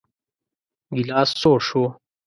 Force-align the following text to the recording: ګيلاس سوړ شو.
ګيلاس 0.95 1.29
سوړ 1.41 1.59
شو. 1.69 1.83